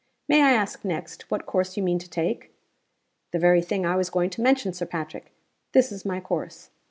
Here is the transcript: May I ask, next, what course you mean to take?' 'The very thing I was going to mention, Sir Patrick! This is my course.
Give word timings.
May 0.27 0.41
I 0.41 0.53
ask, 0.53 0.83
next, 0.83 1.29
what 1.29 1.45
course 1.45 1.77
you 1.77 1.83
mean 1.83 1.99
to 1.99 2.09
take?' 2.09 2.51
'The 3.33 3.37
very 3.37 3.61
thing 3.61 3.85
I 3.85 3.95
was 3.97 4.09
going 4.09 4.31
to 4.31 4.41
mention, 4.41 4.73
Sir 4.73 4.87
Patrick! 4.87 5.31
This 5.73 5.91
is 5.91 6.05
my 6.05 6.19
course. 6.19 6.71